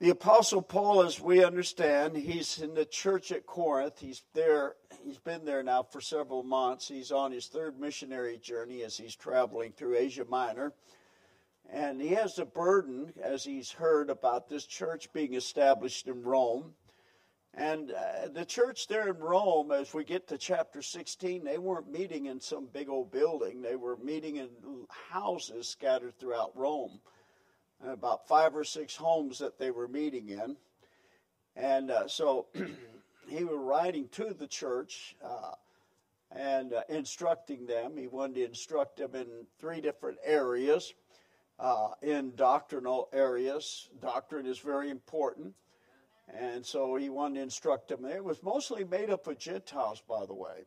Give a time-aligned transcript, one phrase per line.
[0.00, 3.98] The Apostle Paul, as we understand, he's in the church at Corinth.
[4.00, 6.88] He's there, he's been there now for several months.
[6.88, 10.72] He's on his third missionary journey as he's traveling through Asia Minor.
[11.70, 16.72] And he has a burden as he's heard about this church being established in Rome.
[17.52, 21.92] And uh, the church there in Rome, as we get to chapter 16, they weren't
[21.92, 23.60] meeting in some big old building.
[23.60, 24.48] They were meeting in
[24.88, 27.00] houses scattered throughout Rome
[27.86, 30.56] about five or six homes that they were meeting in.
[31.56, 32.46] And uh, so
[33.28, 35.52] he was writing to the church uh,
[36.30, 37.96] and uh, instructing them.
[37.96, 39.26] He wanted to instruct them in
[39.58, 40.94] three different areas,
[41.58, 43.88] uh, in doctrinal areas.
[44.00, 45.54] Doctrine is very important.
[46.32, 48.04] And so he wanted to instruct them.
[48.04, 50.64] It was mostly made up of Gentiles, by the way.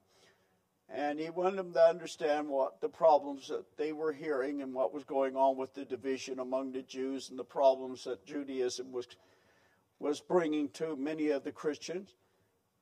[0.95, 4.93] And he wanted them to understand what the problems that they were hearing and what
[4.93, 9.07] was going on with the division among the Jews and the problems that Judaism was,
[9.99, 12.13] was bringing to many of the Christians.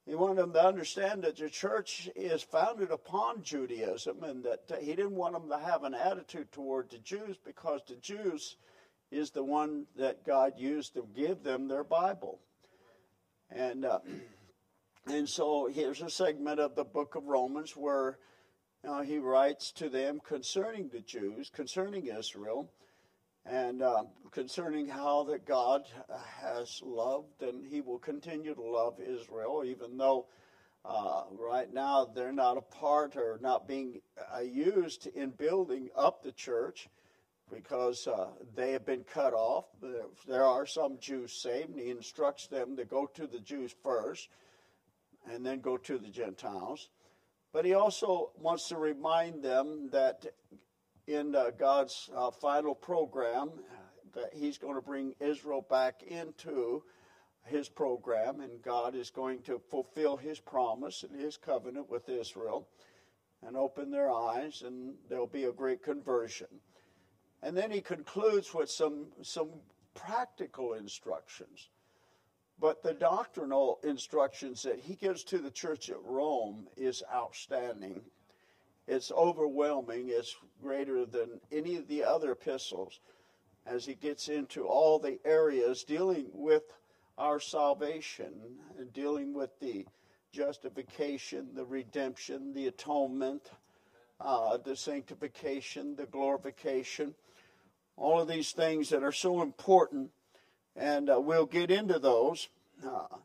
[0.06, 4.88] He wanted them to understand that the church is founded upon Judaism and that he
[4.88, 8.58] didn't want them to have an attitude toward the Jews because the Jews
[9.10, 12.40] is the one that God used to give them their Bible.
[13.50, 14.00] And uh,
[15.08, 18.20] and so here's a segment of the book of Romans where
[18.88, 22.72] uh, he writes to them concerning the Jews, concerning Israel,
[23.46, 25.84] and uh, concerning how that God
[26.40, 30.28] has loved and he will continue to love Israel, even though
[30.86, 34.02] uh, right now they're not a part or not being
[34.36, 36.90] uh, used in building up the church
[37.52, 39.66] because uh, they have been cut off.
[40.28, 44.30] There are some Jews saved, and he instructs them to go to the Jews first
[45.30, 46.90] and then go to the Gentiles.
[47.54, 50.26] But he also wants to remind them that
[51.08, 53.52] in uh, God's uh, final program,
[54.14, 56.84] that he's going to bring Israel back into
[57.46, 62.68] his program, and God is going to fulfill his promise and his covenant with Israel
[63.44, 66.48] and open their eyes, and there'll be a great conversion.
[67.42, 69.50] And then he concludes with some, some
[69.96, 71.70] practical instructions
[72.62, 78.00] but the doctrinal instructions that he gives to the church at Rome is outstanding.
[78.88, 80.10] It's overwhelming.
[80.10, 83.00] It's greater than any of the other epistles
[83.66, 86.64] as he gets into all the areas dealing with
[87.18, 88.32] our salvation
[88.78, 89.88] and dealing with the
[90.32, 93.52] justification, the redemption, the atonement,
[94.20, 97.16] uh, the sanctification, the glorification,
[97.98, 100.12] all of these things that are so important
[100.76, 102.50] and uh, we'll get into those.
[102.86, 103.18] Uh,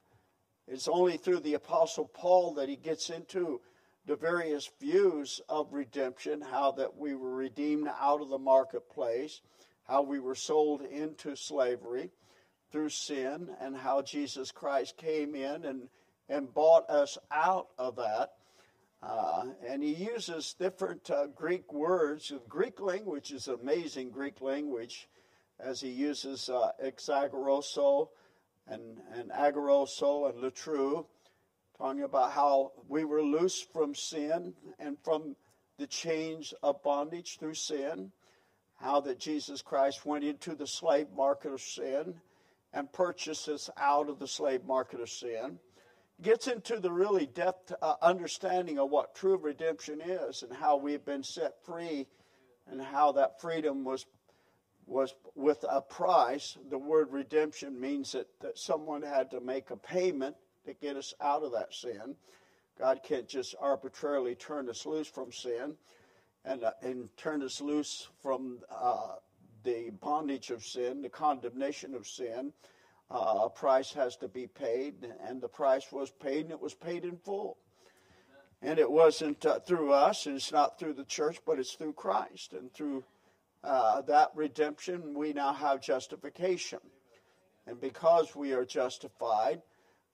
[0.69, 3.61] it's only through the Apostle Paul that he gets into
[4.07, 9.41] the various views of redemption, how that we were redeemed out of the marketplace,
[9.85, 12.11] how we were sold into slavery
[12.71, 15.89] through sin, and how Jesus Christ came in and,
[16.29, 18.33] and bought us out of that.
[19.03, 22.29] Uh, and he uses different uh, Greek words.
[22.29, 25.09] The Greek language is amazing Greek language
[25.61, 28.09] as he uses uh, exagorazo
[28.67, 31.07] and, and agorazo and lutroo,
[31.79, 35.37] talking about how we were loose from sin and from
[35.79, 38.11] the chains of bondage through sin,
[38.77, 42.15] how that Jesus Christ went into the slave market of sin
[42.73, 45.59] and purchased us out of the slave market of sin.
[46.23, 51.05] Gets into the really depth uh, understanding of what true redemption is and how we've
[51.05, 52.07] been set free
[52.71, 54.07] and how that freedom was
[54.87, 56.57] was with a price.
[56.71, 61.13] The word redemption means that, that someone had to make a payment to get us
[61.21, 62.17] out of that sin.
[62.79, 65.75] God can't just arbitrarily turn us loose from sin
[66.45, 69.17] and, uh, and turn us loose from uh,
[69.65, 72.53] the bondage of sin, the condemnation of sin.
[73.11, 74.95] Uh, a price has to be paid,
[75.27, 77.57] and the price was paid, and it was paid in full.
[78.63, 81.93] And it wasn't uh, through us, and it's not through the church, but it's through
[81.93, 83.05] Christ and through
[83.67, 86.79] uh, that redemption, we now have justification.
[87.67, 89.61] And because we are justified,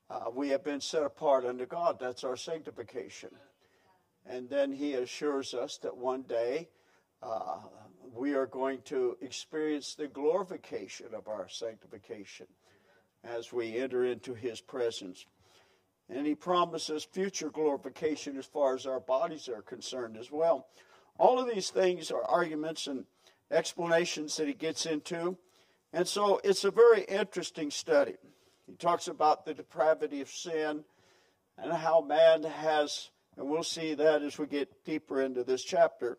[0.09, 1.97] uh, we have been set apart unto God.
[1.99, 3.29] That's our sanctification.
[4.25, 6.69] And then he assures us that one day
[7.21, 7.57] uh,
[8.11, 12.47] we are going to experience the glorification of our sanctification
[13.23, 15.27] as we enter into his presence.
[16.09, 20.67] And he promises future glorification as far as our bodies are concerned as well.
[21.19, 23.05] All of these things are arguments and
[23.51, 25.37] explanations that he gets into.
[25.91, 28.15] And so it's a very interesting study.
[28.65, 30.83] He talks about the depravity of sin
[31.57, 36.17] and how man has, and we'll see that as we get deeper into this chapter,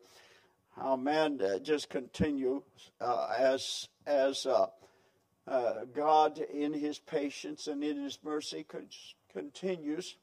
[0.76, 2.62] how man uh, just continues
[3.00, 4.67] uh, as as uh,
[5.47, 8.67] uh, God, in His patience and in His mercy,
[9.32, 10.17] continues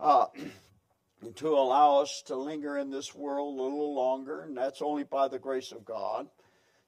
[0.00, 0.26] uh,
[1.36, 5.28] to allow us to linger in this world a little longer, and that's only by
[5.28, 6.26] the grace of God.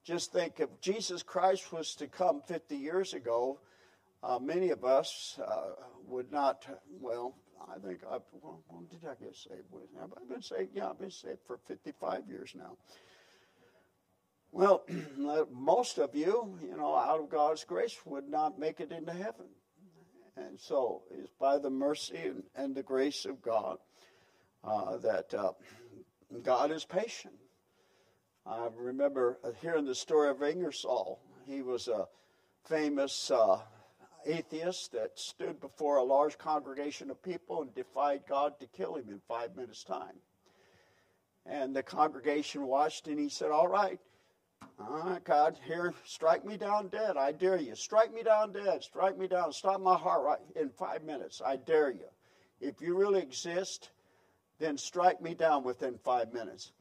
[0.05, 3.61] Just think if Jesus Christ was to come 50 years ago,
[4.23, 5.71] uh, many of us uh,
[6.07, 6.67] would not,
[7.01, 7.37] well,
[7.69, 9.63] I think, I, well, when did I get saved?
[10.01, 10.71] Have I been saved?
[10.75, 12.77] Yeah, I've been saved for 55 years now.
[14.53, 14.85] Well,
[15.51, 19.47] most of you, you know, out of God's grace, would not make it into heaven.
[20.37, 23.79] And so it's by the mercy and, and the grace of God
[24.66, 25.52] uh, that uh,
[26.43, 27.34] God is patient.
[28.46, 31.19] I remember hearing the story of Ingersoll.
[31.46, 32.06] He was a
[32.64, 33.58] famous uh,
[34.26, 39.08] atheist that stood before a large congregation of people and defied God to kill him
[39.08, 40.16] in five minutes' time.
[41.46, 44.00] And the congregation watched, and he said, All right,
[44.78, 47.16] all right, God, here, strike me down dead.
[47.16, 47.75] I dare you.
[47.75, 48.82] Strike me down dead.
[48.82, 49.52] Strike me down.
[49.52, 51.40] Stop my heart right in five minutes.
[51.44, 52.08] I dare you.
[52.61, 53.90] If you really exist,
[54.59, 56.73] then strike me down within five minutes.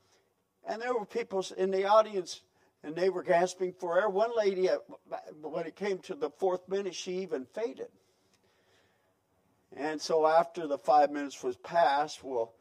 [0.68, 2.42] And there were people in the audience
[2.84, 4.10] and they were gasping for air.
[4.10, 4.78] One lady, uh,
[5.42, 7.88] when it came to the fourth minute, she even fainted.
[9.76, 12.54] And so after the five minutes was passed, well,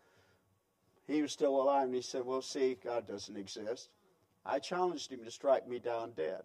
[1.06, 3.91] he was still alive, and he said, Well, see, God doesn't exist.
[4.47, 6.43] I challenged him to strike me down dead.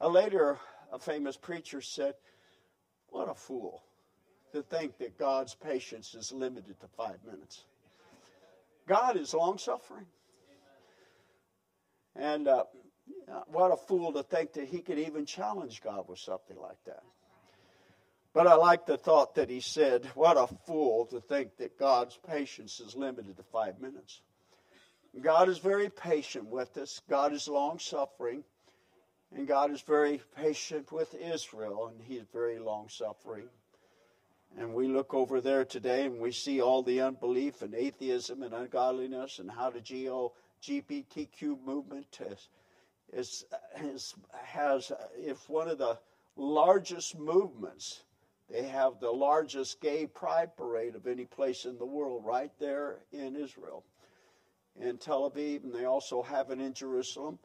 [0.00, 0.58] A later,
[0.92, 2.14] a famous preacher said,
[3.08, 3.82] What a fool
[4.52, 7.64] to think that God's patience is limited to five minutes.
[8.86, 10.06] God is long suffering.
[12.14, 12.64] And uh,
[13.46, 17.02] what a fool to think that he could even challenge God with something like that.
[18.34, 22.18] But I like the thought that he said, What a fool to think that God's
[22.28, 24.20] patience is limited to five minutes.
[25.20, 28.44] God is very patient with us, God is long suffering,
[29.34, 33.48] and God is very patient with Israel, and He is very long suffering.
[34.58, 38.52] And we look over there today and we see all the unbelief and atheism and
[38.52, 42.48] ungodliness and how the GO, GPTQ movement has
[43.12, 43.44] is,
[43.82, 44.14] is,
[44.44, 45.98] has, if one of the
[46.36, 48.02] largest movements.
[48.50, 52.98] They have the largest gay pride parade of any place in the world right there
[53.12, 53.84] in Israel,
[54.78, 57.38] in Tel Aviv, and they also have it in Jerusalem.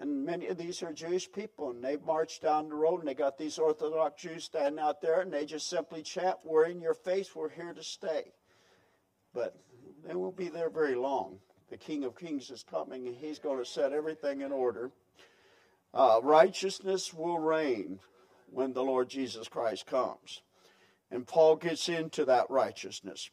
[0.00, 3.14] And many of these are Jewish people, and they march down the road, and they
[3.14, 6.94] got these Orthodox Jews standing out there, and they just simply chant, We're in your
[6.94, 8.32] face, we're here to stay.
[9.34, 9.56] But
[10.06, 11.38] they won't be there very long
[11.70, 14.90] the King of Kings is coming and he's going to set everything in order.
[15.92, 17.98] Uh, righteousness will reign
[18.50, 20.42] when the Lord Jesus Christ comes.
[21.10, 23.30] And Paul gets into that righteousness.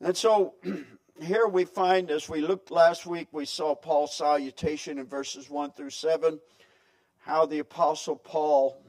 [0.00, 0.54] And so
[1.22, 5.72] here we find, as we looked last week, we saw Paul's salutation in verses 1
[5.72, 6.40] through 7,
[7.18, 8.82] how the Apostle Paul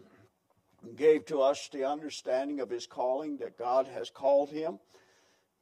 [0.95, 4.79] gave to us the understanding of his calling that God has called him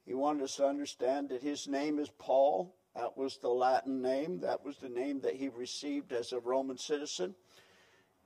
[0.10, 2.76] he wanted us to understand that his name is Paul.
[2.96, 4.40] That was the Latin name.
[4.40, 7.36] That was the name that he received as a Roman citizen.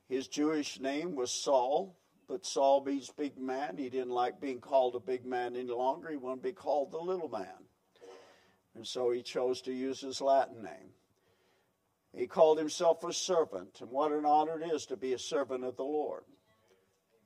[0.07, 3.75] His Jewish name was Saul, but Saul means big man.
[3.75, 6.09] He didn't like being called a big man any longer.
[6.09, 7.62] He wanted to be called the little man.
[8.75, 10.93] And so he chose to use his Latin name.
[12.15, 15.63] He called himself a servant, and what an honor it is to be a servant
[15.63, 16.23] of the Lord.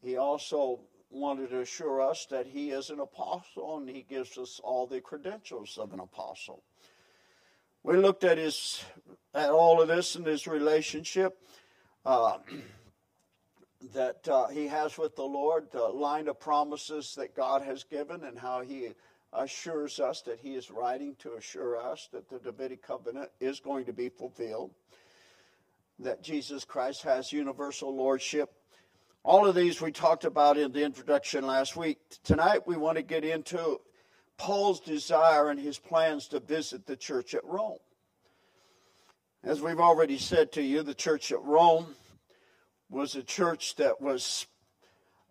[0.01, 0.79] He also
[1.09, 5.01] wanted to assure us that he is an apostle and he gives us all the
[5.01, 6.63] credentials of an apostle.
[7.83, 8.83] We looked at his
[9.33, 11.37] at all of this and his relationship
[12.05, 12.39] uh,
[13.93, 18.23] that uh, he has with the Lord, the line of promises that God has given,
[18.23, 18.89] and how he
[19.33, 23.85] assures us that he is writing to assure us that the Davidic covenant is going
[23.85, 24.71] to be fulfilled,
[25.99, 28.53] that Jesus Christ has universal lordship
[29.27, 31.99] all of these we talked about in the introduction last week.
[32.23, 33.81] Tonight we want to get into
[34.37, 37.79] Paul's desire and his plans to visit the church at Rome.
[39.43, 41.87] As we've already said to you, the church at Rome
[42.89, 44.47] was a church that was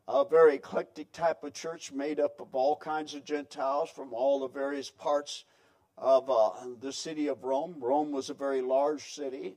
[0.08, 4.40] a very eclectic type of church made up of all kinds of Gentiles from all
[4.40, 5.44] the various parts
[5.98, 7.76] of uh, the city of Rome.
[7.80, 9.56] Rome was a very large city,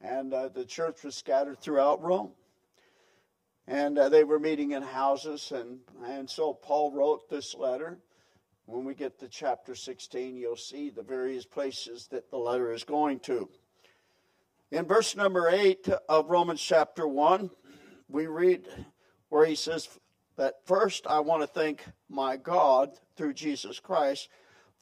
[0.00, 2.30] and uh, the church was scattered throughout Rome.
[3.66, 7.98] And uh, they were meeting in houses and and so paul wrote this letter.
[8.64, 12.84] When we get to chapter 16 you'll see the various places that the letter is
[12.84, 13.50] going to.
[14.70, 17.50] In verse number 8 of romans chapter 1
[18.08, 18.66] we read
[19.28, 19.88] where he says
[20.36, 24.28] that first i want to thank my god through jesus christ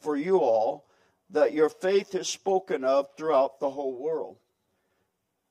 [0.00, 0.86] for you all
[1.30, 4.36] that your faith is spoken of throughout the whole world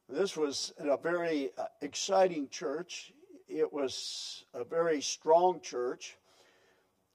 [0.07, 3.11] This was a very uh, exciting church.
[3.47, 6.15] It was a very strong church.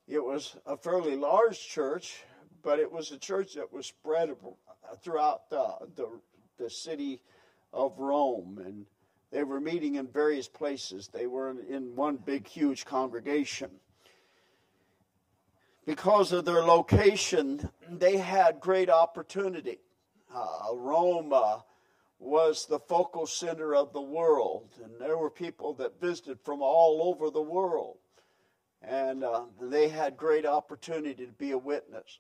[0.09, 2.25] It was a fairly large church,
[2.63, 4.31] but it was a church that was spread
[5.05, 6.09] throughout the, the,
[6.59, 7.21] the city
[7.73, 8.61] of Rome.
[8.65, 8.87] And
[9.33, 11.09] they were meeting in various places.
[11.13, 13.71] They were in one big, huge congregation.
[15.87, 19.79] Because of their location, they had great opportunity.
[20.35, 21.33] Uh, Rome
[22.19, 27.03] was the focal center of the world, and there were people that visited from all
[27.03, 27.97] over the world.
[28.83, 32.19] And uh, they had great opportunity to be a witness.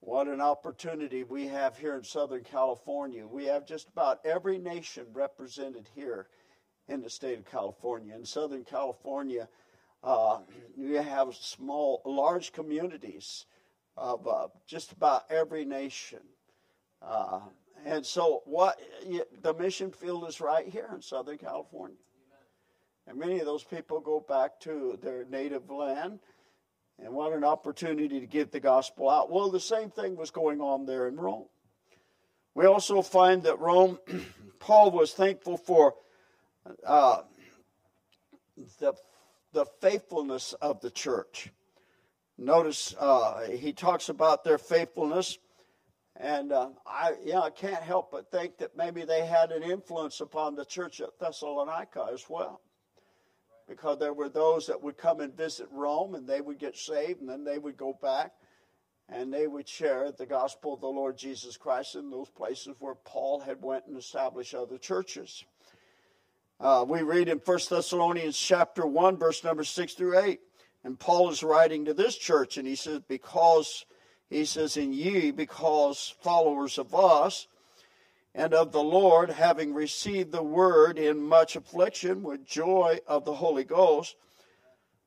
[0.00, 3.26] What an opportunity we have here in Southern California.
[3.26, 6.28] We have just about every nation represented here
[6.90, 8.14] in the state of California.
[8.14, 9.48] In Southern California,
[10.02, 10.38] uh,
[10.76, 13.46] you have small, large communities
[13.96, 16.20] of uh, just about every nation.
[17.00, 17.40] Uh,
[17.86, 18.78] and so, what
[19.40, 21.96] the mission field is right here in Southern California.
[23.06, 26.20] And many of those people go back to their native land.
[27.02, 29.30] And what an opportunity to get the gospel out.
[29.30, 31.46] Well, the same thing was going on there in Rome.
[32.54, 33.98] We also find that Rome,
[34.58, 35.94] Paul was thankful for
[36.86, 37.22] uh,
[38.78, 38.94] the,
[39.52, 41.50] the faithfulness of the church.
[42.38, 45.38] Notice uh, he talks about their faithfulness
[46.22, 50.20] and uh, I, yeah, I can't help but think that maybe they had an influence
[50.20, 52.60] upon the church at Thessalonica as well.
[53.66, 57.20] Because there were those that would come and visit Rome and they would get saved
[57.20, 58.32] and then they would go back
[59.08, 62.96] and they would share the gospel of the Lord Jesus Christ in those places where
[62.96, 65.44] Paul had went and established other churches.
[66.60, 70.40] Uh, we read in 1 Thessalonians chapter 1, verse number 6 through 8.
[70.84, 73.86] And Paul is writing to this church, and he says, Because
[74.28, 77.46] he says, In ye, because followers of us
[78.34, 83.34] and of the Lord, having received the word in much affliction with joy of the
[83.34, 84.16] Holy Ghost,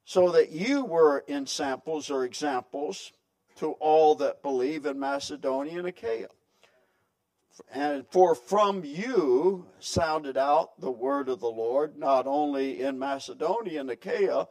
[0.05, 3.13] so that you were ensamples or examples
[3.57, 6.29] to all that believe in Macedonia and Achaia.
[7.72, 13.81] And for from you sounded out the word of the Lord, not only in Macedonia
[13.81, 14.48] and Achaia,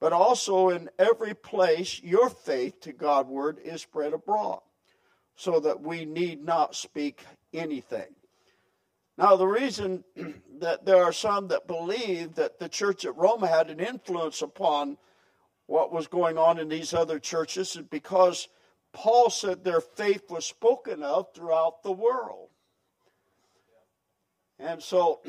[0.00, 4.60] but also in every place your faith to Godward is spread abroad,
[5.36, 8.14] so that we need not speak anything.
[9.16, 10.02] Now, the reason
[10.58, 14.96] that there are some that believe that the church at Rome had an influence upon
[15.66, 18.48] what was going on in these other churches is because
[18.92, 22.48] Paul said their faith was spoken of throughout the world.
[24.58, 25.20] And so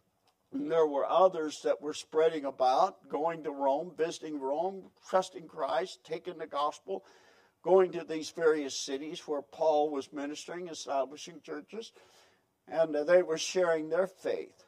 [0.52, 6.38] there were others that were spreading about, going to Rome, visiting Rome, trusting Christ, taking
[6.38, 7.04] the gospel,
[7.62, 11.92] going to these various cities where Paul was ministering, establishing churches,
[12.66, 14.64] and uh, they were sharing their faith.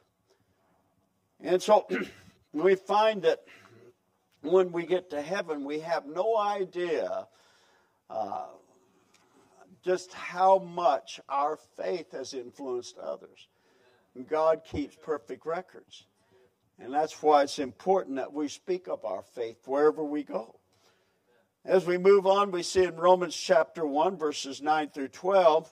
[1.39, 1.87] And so
[2.53, 3.39] we find that
[4.41, 7.27] when we get to heaven, we have no idea
[9.83, 13.47] just how much our faith has influenced others.
[14.29, 16.05] God keeps perfect records.
[16.79, 20.59] And that's why it's important that we speak of our faith wherever we go.
[21.63, 25.71] As we move on, we see in Romans chapter 1, verses 9 through 12,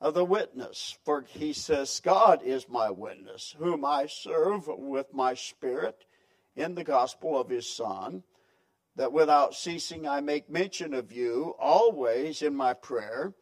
[0.00, 0.96] of the witness.
[1.04, 6.04] For he says, God is my witness, whom I serve with my spirit
[6.54, 8.22] in the gospel of his Son,
[8.98, 13.32] that without ceasing I make mention of you always in my prayer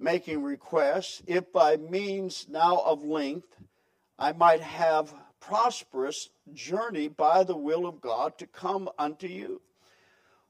[0.00, 3.56] making requests, if by means now of length
[4.18, 9.62] I might have prosperous journey by the will of God to come unto you.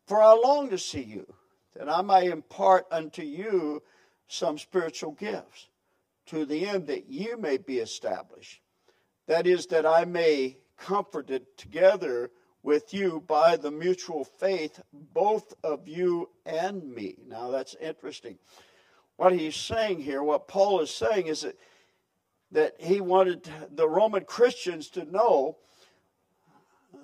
[0.07, 1.35] For I long to see you,
[1.77, 3.83] that I may impart unto you
[4.29, 5.69] some spiritual gifts,
[6.27, 8.63] to the end that you may be established.
[9.27, 12.31] That is, that I may comforted together
[12.69, 17.17] with you by the mutual faith, both of you and me.
[17.27, 18.37] Now that's interesting
[19.17, 21.57] what he's saying here, what Paul is saying, is that,
[22.53, 25.57] that he wanted the Roman Christians to know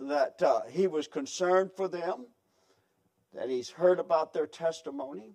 [0.02, 2.26] that uh, he was concerned for them,
[3.32, 5.32] that he's heard about their testimony,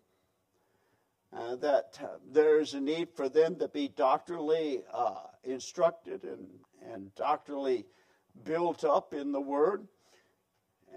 [1.35, 6.47] uh, that uh, there's a need for them to be doctrinally uh, instructed and,
[6.93, 7.87] and doctrinally
[8.45, 9.87] built up in the Word,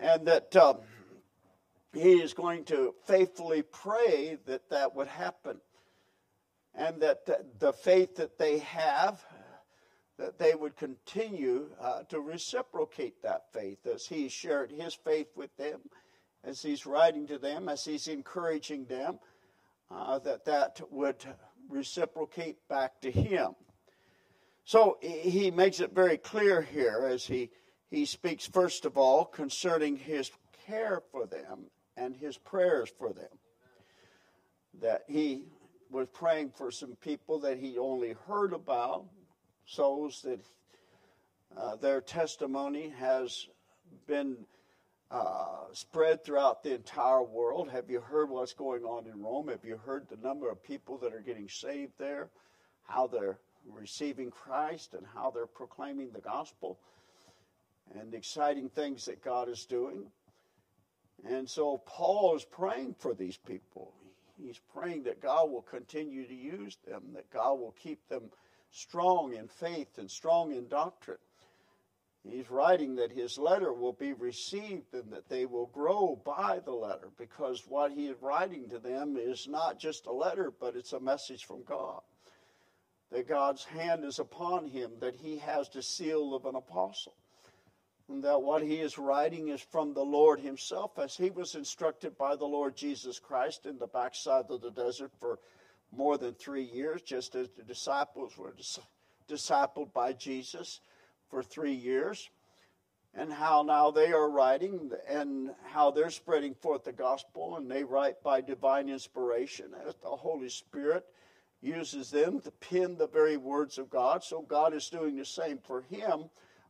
[0.00, 0.78] and that um,
[1.92, 5.61] he is going to faithfully pray that that would happen
[6.75, 7.26] and that
[7.58, 9.22] the faith that they have,
[10.18, 15.54] that they would continue uh, to reciprocate that faith as he shared his faith with
[15.56, 15.80] them,
[16.44, 19.18] as he's writing to them, as he's encouraging them,
[19.90, 21.22] uh, that that would
[21.68, 23.54] reciprocate back to him.
[24.64, 27.50] So he makes it very clear here as he,
[27.92, 30.30] he speaks, first of all, concerning his
[30.66, 33.28] care for them and his prayers for them.
[34.80, 35.44] That he
[35.90, 39.04] was praying for some people that he only heard about,
[39.66, 40.40] souls that
[41.54, 43.46] uh, their testimony has
[44.06, 44.38] been
[45.11, 47.70] uh, spread throughout the entire world.
[47.70, 49.49] Have you heard what's going on in Rome?
[49.49, 52.30] Have you heard the number of people that are getting saved there?
[52.84, 53.38] How they're
[53.70, 56.78] receiving Christ and how they're proclaiming the gospel
[57.99, 60.04] and exciting things that God is doing.
[61.25, 63.92] And so Paul is praying for these people.
[64.37, 68.30] He's praying that God will continue to use them, that God will keep them
[68.70, 71.18] strong in faith and strong in doctrine.
[72.28, 76.72] He's writing that his letter will be received and that they will grow by the
[76.72, 80.92] letter because what he is writing to them is not just a letter, but it's
[80.92, 82.00] a message from God.
[83.11, 87.14] That God's hand is upon him, that he has the seal of an apostle,
[88.09, 92.16] and that what he is writing is from the Lord himself as he was instructed
[92.18, 95.38] by the Lord Jesus Christ in the backside of the desert for
[95.92, 98.80] more than three years, just as the disciples were dis-
[99.28, 100.80] discipled by Jesus
[101.28, 102.30] for three years,
[103.14, 107.85] and how now they are writing and how they're spreading forth the gospel, and they
[107.85, 111.04] write by divine inspiration as the Holy Spirit
[111.61, 114.25] uses them to pen the very words of God.
[114.25, 116.25] So God is doing the same for him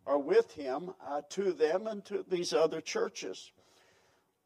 [0.04, 3.52] or with him uh, to them and to these other churches.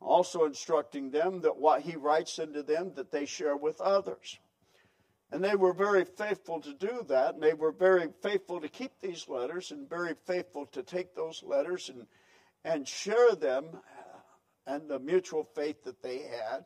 [0.00, 4.38] Also instructing them that what he writes into them that they share with others.
[5.32, 8.92] And they were very faithful to do that, and they were very faithful to keep
[9.00, 12.06] these letters, and very faithful to take those letters and,
[12.64, 14.18] and share them uh,
[14.68, 16.64] and the mutual faith that they had,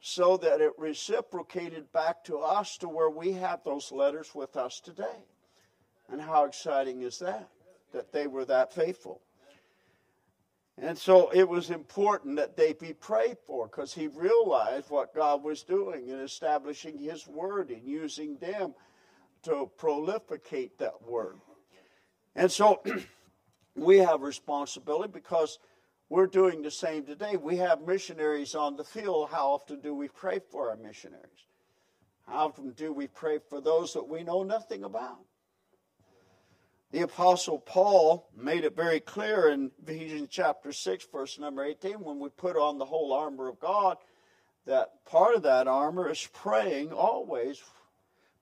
[0.00, 4.80] so that it reciprocated back to us to where we have those letters with us
[4.80, 5.24] today.
[6.08, 7.48] And how exciting is that?
[7.92, 9.20] That they were that faithful.
[10.82, 15.42] And so it was important that they be prayed for because he realized what God
[15.42, 18.74] was doing in establishing his word and using them
[19.42, 21.36] to prolificate that word.
[22.34, 22.82] And so
[23.76, 25.58] we have responsibility because
[26.08, 27.36] we're doing the same today.
[27.36, 29.28] We have missionaries on the field.
[29.30, 31.46] How often do we pray for our missionaries?
[32.26, 35.18] How often do we pray for those that we know nothing about?
[36.92, 42.18] The Apostle Paul made it very clear in Ephesians chapter 6, verse number 18, when
[42.18, 43.96] we put on the whole armor of God,
[44.66, 47.62] that part of that armor is praying always.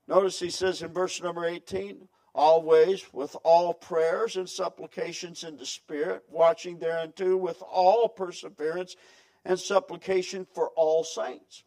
[0.06, 5.66] Notice he says in verse number 18, always with all prayers and supplications in the
[5.66, 8.96] Spirit, watching thereunto with all perseverance
[9.44, 11.64] and supplication for all saints.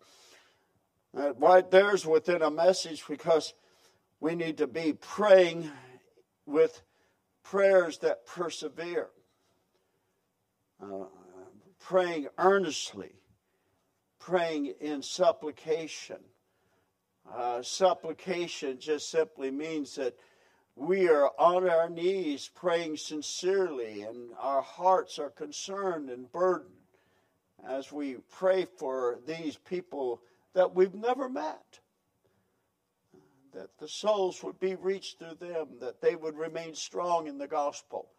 [1.14, 3.54] That right there's within a message because
[4.20, 5.70] we need to be praying
[6.52, 6.82] with
[7.44, 9.10] prayers that persevere,
[10.82, 11.06] uh,
[11.80, 13.14] praying earnestly,
[14.20, 16.18] praying in supplication.
[17.34, 20.16] Uh, supplication just simply means that
[20.76, 26.72] we are on our knees praying sincerely and our hearts are concerned and burdened
[27.68, 30.22] as we pray for these people
[30.54, 31.81] that we've never met
[33.54, 37.48] that the souls would be reached through them, that they would remain strong in the
[37.48, 38.10] gospel,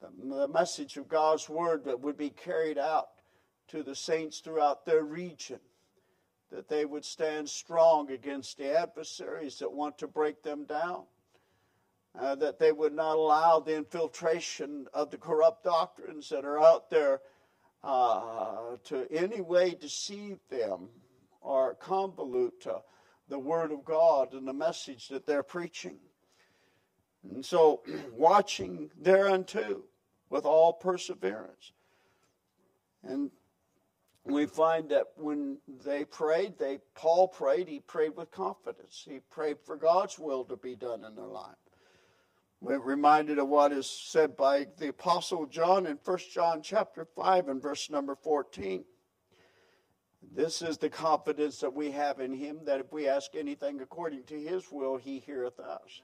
[0.00, 3.08] the message of God's word that would be carried out
[3.68, 5.60] to the saints throughout their region,
[6.50, 11.04] that they would stand strong against the adversaries that want to break them down,
[12.18, 16.90] uh, that they would not allow the infiltration of the corrupt doctrines that are out
[16.90, 17.20] there
[17.82, 20.88] uh, to any way deceive them
[21.40, 22.66] or convolute
[23.28, 25.98] the Word of God and the message that they're preaching.
[27.30, 27.82] And so,
[28.12, 29.82] watching thereunto
[30.28, 31.72] with all perseverance.
[33.02, 33.30] And
[34.24, 39.06] we find that when they prayed, they Paul prayed, he prayed with confidence.
[39.08, 41.56] He prayed for God's will to be done in their life.
[42.60, 47.48] We're reminded of what is said by the Apostle John in 1 John chapter 5
[47.48, 48.84] and verse number 14.
[50.30, 54.24] This is the confidence that we have in him that if we ask anything according
[54.24, 56.00] to his will, he heareth us.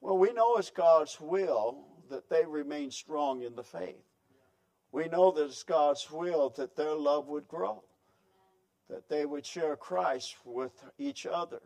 [0.00, 4.04] Well, we know it's God's will that they remain strong in the faith.
[4.92, 7.84] We know that it's God's will that their love would grow,
[8.88, 11.60] that they would share Christ with each other,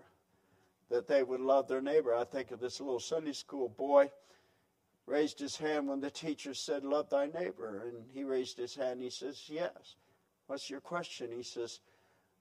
[0.90, 2.14] that they would love their neighbor.
[2.14, 4.10] I think of this little Sunday school boy
[5.06, 7.88] raised his hand when the teacher said, Love thy neighbor.
[7.88, 9.00] And he raised his hand.
[9.00, 9.96] He says, Yes.
[10.46, 11.30] What's your question?
[11.34, 11.80] He says,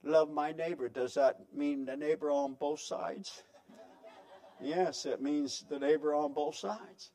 [0.04, 0.90] Love my neighbor.
[0.90, 3.44] Does that mean the neighbor on both sides?
[4.62, 7.12] Yes, it means the neighbor on both sides.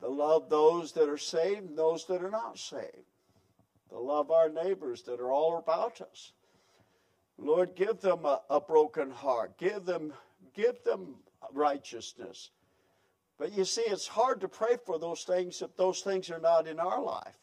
[0.00, 3.10] To love those that are saved and those that are not saved.
[3.88, 6.32] To love our neighbors that are all about us.
[7.38, 9.58] Lord, give them a, a broken heart.
[9.58, 10.12] Give them,
[10.54, 11.16] give them
[11.52, 12.50] righteousness.
[13.38, 16.68] But you see, it's hard to pray for those things if those things are not
[16.68, 17.38] in our life.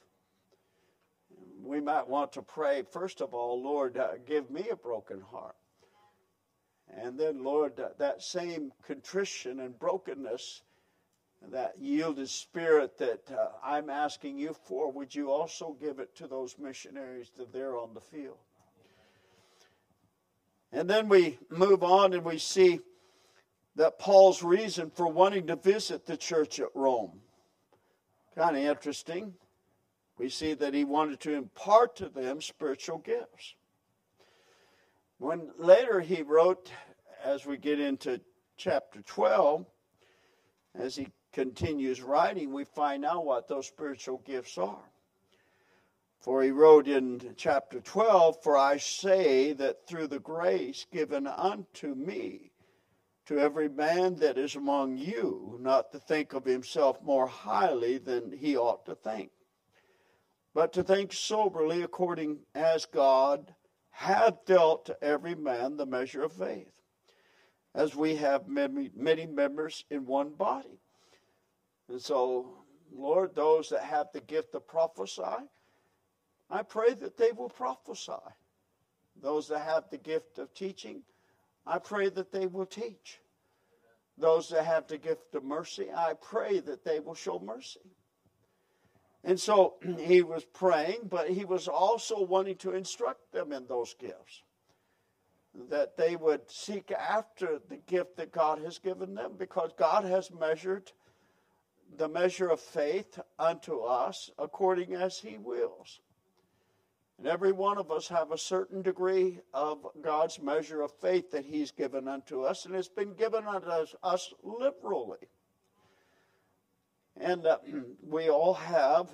[1.64, 5.56] We might want to pray, first of all, Lord, uh, give me a broken heart.
[6.90, 10.62] And then, Lord, uh, that same contrition and brokenness,
[11.52, 16.28] that yielded spirit that uh, I'm asking you for, would you also give it to
[16.28, 18.38] those missionaries that they're on the field?
[20.74, 22.82] And then we move on and we see
[23.76, 27.22] that Paul's reason for wanting to visit the church at Rome.
[28.36, 29.34] Kind of interesting.
[30.18, 33.56] We see that he wanted to impart to them spiritual gifts.
[35.18, 36.72] When later he wrote,
[37.24, 38.22] as we get into
[38.58, 39.66] chapter 12,
[40.76, 44.92] as he continues writing, we find out what those spiritual gifts are.
[46.20, 51.96] For he wrote in chapter 12, For I say that through the grace given unto
[51.96, 52.52] me,
[53.26, 58.32] to every man that is among you, not to think of himself more highly than
[58.32, 59.32] he ought to think,
[60.54, 63.54] but to think soberly according as God
[63.90, 66.72] hath dealt to every man the measure of faith,
[67.76, 70.80] as we have many, many members in one body.
[71.90, 72.58] And so,
[72.92, 75.22] Lord, those that have the gift of prophesy,
[76.50, 78.12] I pray that they will prophesy.
[79.22, 81.04] Those that have the gift of teaching,
[81.66, 83.20] I pray that they will teach.
[84.18, 87.96] Those that have the gift of mercy, I pray that they will show mercy.
[89.24, 93.96] And so he was praying, but he was also wanting to instruct them in those
[94.00, 94.44] gifts.
[95.70, 100.32] That they would seek after the gift that God has given them because God has
[100.32, 100.92] measured
[101.96, 106.00] the measure of faith unto us according as he wills.
[107.18, 111.46] And every one of us have a certain degree of God's measure of faith that
[111.46, 113.70] He's given unto us, and it's been given unto
[114.04, 115.30] us liberally.
[117.20, 117.58] And uh,
[118.08, 119.10] we all have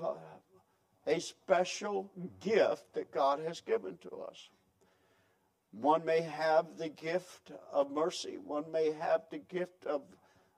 [1.07, 4.49] a special gift that God has given to us.
[5.71, 10.01] One may have the gift of mercy, one may have the gift of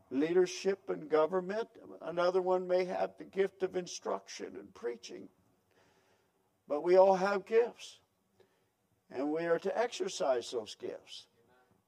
[0.09, 1.67] leadership and government,
[2.01, 5.27] another one may have the gift of instruction and preaching.
[6.67, 7.99] But we all have gifts.
[9.11, 11.25] And we are to exercise those gifts.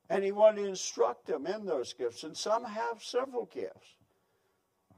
[0.09, 2.23] And he wanted to instruct them in those gifts.
[2.23, 3.95] And some have several gifts.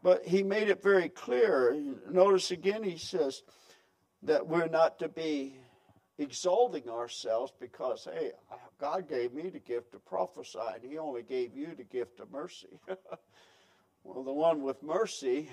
[0.06, 1.76] But he made it very clear.
[2.08, 3.42] Notice again, he says
[4.22, 5.58] that we're not to be
[6.20, 8.34] exalting ourselves because, hey,
[8.80, 12.32] God gave me the gift of prophesy, and He only gave you the gift of
[12.32, 12.80] mercy.
[14.04, 15.50] well, the one with mercy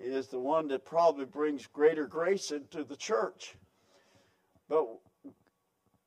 [0.00, 3.56] is the one that probably brings greater grace into the church.
[4.68, 4.86] But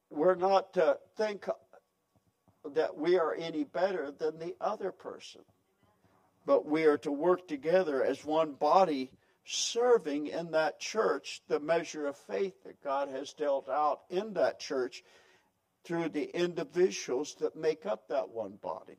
[0.09, 1.49] we're not to think
[2.73, 5.41] that we are any better than the other person.
[6.45, 9.11] But we are to work together as one body,
[9.45, 14.59] serving in that church the measure of faith that God has dealt out in that
[14.59, 15.03] church
[15.83, 18.97] through the individuals that make up that one body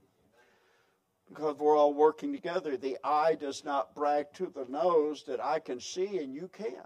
[1.29, 2.77] because we're all working together.
[2.77, 6.77] The eye does not brag to the nose that I can see and you can't.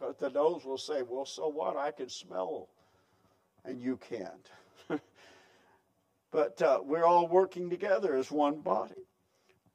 [0.00, 1.76] But the nose will say, well, so what?
[1.76, 2.68] I can smell
[3.64, 4.48] and you can't.
[6.30, 9.07] but uh, we're all working together as one body.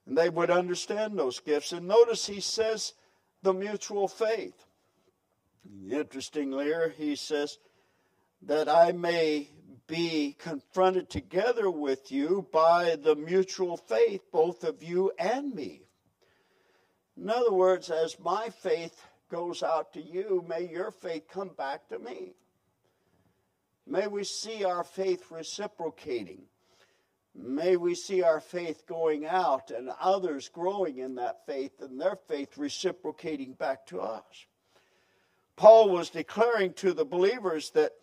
[0.05, 1.71] And they would understand those gifts.
[1.71, 2.93] And notice he says
[3.41, 4.65] the mutual faith.
[5.89, 7.57] Interestingly, here, he says
[8.41, 9.49] that I may
[9.87, 15.81] be confronted together with you by the mutual faith, both of you and me.
[17.15, 21.87] In other words, as my faith goes out to you, may your faith come back
[21.89, 22.33] to me.
[23.85, 26.43] May we see our faith reciprocating.
[27.35, 32.17] May we see our faith going out and others growing in that faith and their
[32.27, 34.45] faith reciprocating back to us.
[35.55, 37.93] Paul was declaring to the believers that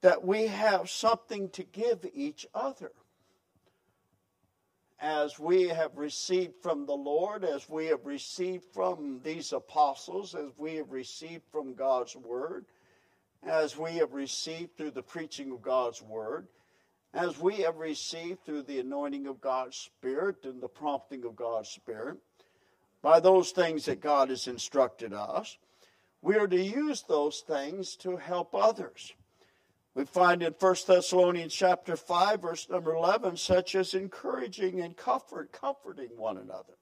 [0.00, 2.92] that we have something to give each other.
[5.00, 10.50] As we have received from the Lord, as we have received from these apostles, as
[10.56, 12.66] we have received from God's Word,
[13.44, 16.48] as we have received through the preaching of God's Word,
[17.14, 21.70] as we have received through the anointing of God's Spirit and the prompting of God's
[21.70, 22.18] Spirit,
[23.02, 25.56] by those things that God has instructed us,
[26.20, 29.12] we are to use those things to help others.
[29.94, 35.52] We find in 1 Thessalonians chapter 5, verse number 11, such as encouraging and comfort,
[35.52, 36.74] comforting one another.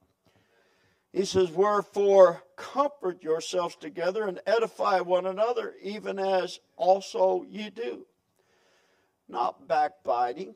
[1.13, 8.07] He says, Wherefore comfort yourselves together and edify one another, even as also ye do.
[9.29, 10.55] Not backbiting,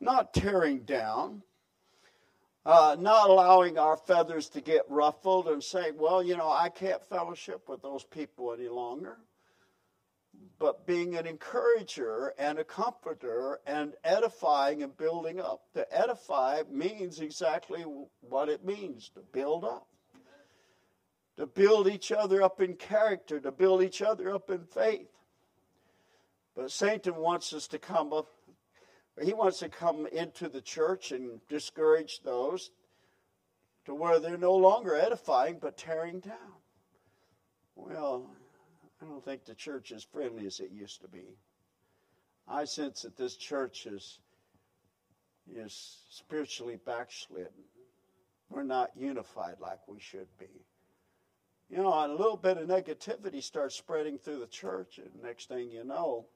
[0.00, 1.42] not tearing down,
[2.64, 7.04] uh, not allowing our feathers to get ruffled and say, Well, you know, I can't
[7.04, 9.18] fellowship with those people any longer
[10.58, 15.62] but being an encourager and a comforter and edifying and building up.
[15.74, 17.84] To edify means exactly
[18.20, 19.86] what it means to build up.
[21.36, 25.08] To build each other up in character, to build each other up in faith.
[26.56, 28.28] But Satan wants us to come up,
[29.22, 32.70] he wants to come into the church and discourage those
[33.86, 36.60] to where they're no longer edifying but tearing down.
[37.76, 38.30] Well,
[39.02, 41.36] I don't think the church is friendly as it used to be.
[42.46, 44.20] I sense that this church is,
[45.52, 47.64] is spiritually backslidden.
[48.48, 50.46] We're not unified like we should be.
[51.70, 55.70] You know, a little bit of negativity starts spreading through the church, and next thing
[55.70, 56.26] you know,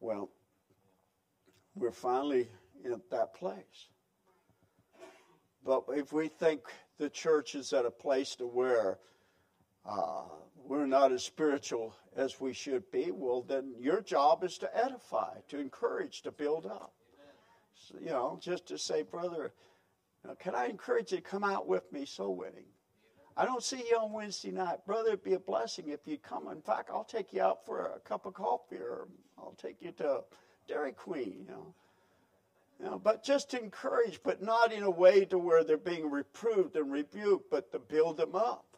[0.00, 0.30] well,
[1.74, 2.48] we're finally
[2.84, 3.88] in that place.
[5.64, 6.60] But if we think
[6.98, 8.98] the church is at a place to where
[9.84, 10.22] uh,
[10.56, 15.38] we're not as spiritual as we should be, well, then your job is to edify,
[15.48, 16.92] to encourage, to build up.
[17.74, 19.52] So, you know, just to say, brother,
[20.24, 22.64] you know, can I encourage you to come out with me soul winning?
[23.36, 24.86] I don't see you on Wednesday night.
[24.86, 26.48] Brother, it'd be a blessing if you'd come.
[26.48, 29.92] In fact, I'll take you out for a cup of coffee or I'll take you
[29.92, 30.24] to
[30.68, 31.74] Dairy Queen, you know.
[32.78, 36.76] You know, but just encourage, but not in a way to where they're being reproved
[36.76, 38.76] and rebuked, but to build them up.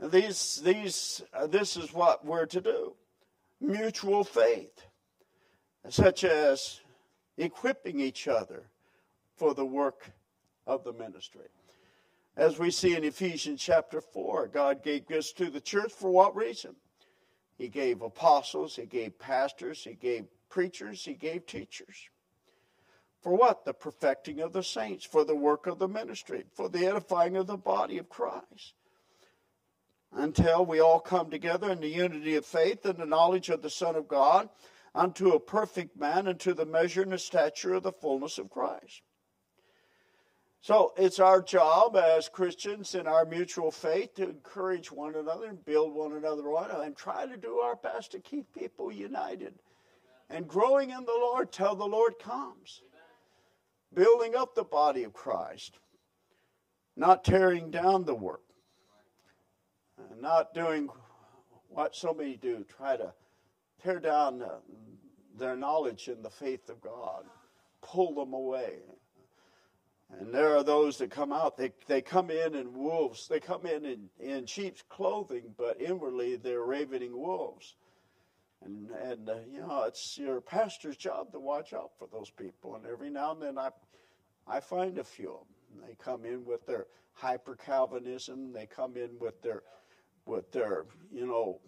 [0.00, 2.94] And These, these, uh, this is what we're to do
[3.60, 4.86] mutual faith,
[5.88, 6.80] such as
[7.38, 8.64] equipping each other
[9.36, 10.10] for the work
[10.66, 11.46] of the ministry.
[12.36, 16.34] As we see in Ephesians chapter 4, God gave gifts to the church for what
[16.34, 16.74] reason?
[17.56, 22.08] He gave apostles, He gave pastors, He gave preachers, He gave teachers.
[23.20, 23.64] For what?
[23.64, 27.46] The perfecting of the saints, for the work of the ministry, for the edifying of
[27.46, 28.74] the body of Christ
[30.14, 33.70] until we all come together in the unity of faith and the knowledge of the
[33.70, 34.48] Son of God
[34.94, 39.02] unto a perfect man, unto the measure and the stature of the fullness of Christ.
[40.62, 45.64] So it's our job as Christians in our mutual faith to encourage one another and
[45.64, 49.54] build one another up and try to do our best to keep people united
[50.30, 52.80] and growing in the Lord till the Lord comes.
[53.92, 55.80] Building up the body of Christ,
[56.96, 58.44] not tearing down the work
[60.12, 60.88] and not doing
[61.70, 63.12] what so many do, try to
[63.82, 64.44] tear down
[65.36, 67.24] their knowledge in the faith of God,
[67.82, 68.76] pull them away.
[70.18, 73.64] And there are those that come out, they, they come in in wolves, they come
[73.66, 77.76] in, in in sheep's clothing, but inwardly they're ravening wolves.
[78.64, 82.76] And, and uh, you know, it's your pastor's job to watch out for those people.
[82.76, 83.70] And every now and then I,
[84.46, 85.88] I find a few of them.
[85.88, 89.62] They come in with their hyper Calvinism, they come in with their
[90.24, 91.58] with their, you know,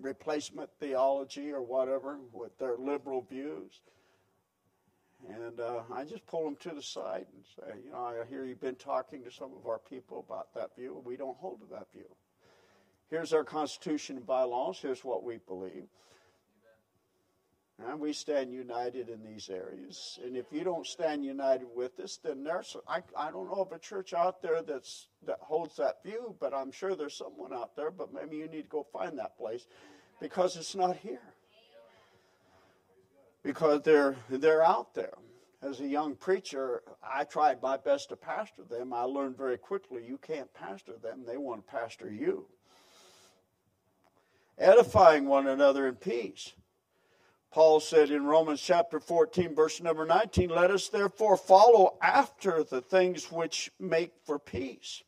[0.00, 3.80] replacement theology or whatever, with their liberal views.
[5.28, 8.44] And uh, I just pull them to the side and say, you know, I hear
[8.44, 11.00] you've been talking to some of our people about that view.
[11.04, 12.08] We don't hold to that view.
[13.08, 14.78] Here's our Constitution and bylaws.
[14.80, 15.86] Here's what we believe.
[17.78, 20.18] And we stand united in these areas.
[20.24, 23.72] And if you don't stand united with us, then there's, I, I don't know of
[23.72, 27.74] a church out there that's, that holds that view, but I'm sure there's someone out
[27.76, 29.66] there, but maybe you need to go find that place
[30.20, 31.31] because it's not here.
[33.42, 35.14] Because they're, they're out there.
[35.62, 38.92] As a young preacher, I tried my best to pastor them.
[38.92, 42.46] I learned very quickly you can't pastor them, they want to pastor you.
[44.58, 46.52] Edifying one another in peace
[47.52, 52.80] Paul said in Romans chapter 14, verse number 19, Let us therefore follow after the
[52.80, 55.02] things which make for peace,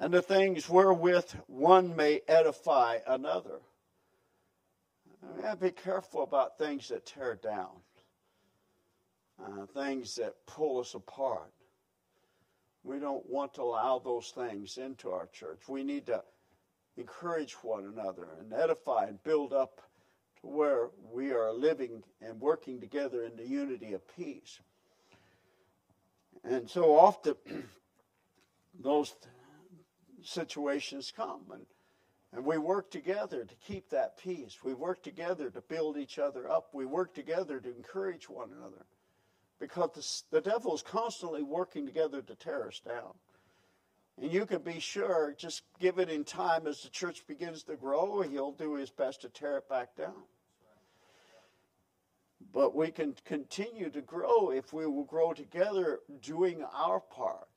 [0.00, 3.60] and the things wherewith one may edify another.
[5.22, 7.70] We have to be careful about things that tear down,
[9.42, 11.52] uh, things that pull us apart.
[12.84, 15.62] We don't want to allow those things into our church.
[15.68, 16.22] We need to
[16.96, 19.80] encourage one another and edify and build up
[20.40, 24.60] to where we are living and working together in the unity of peace.
[26.44, 27.34] And so often
[28.80, 29.14] those
[30.22, 31.66] situations come and
[32.36, 34.58] And we work together to keep that peace.
[34.62, 36.68] We work together to build each other up.
[36.74, 38.84] We work together to encourage one another.
[39.58, 43.14] Because the, the devil is constantly working together to tear us down.
[44.20, 47.76] And you can be sure, just give it in time as the church begins to
[47.76, 50.24] grow, he'll do his best to tear it back down.
[52.52, 57.48] But we can continue to grow if we will grow together doing our part,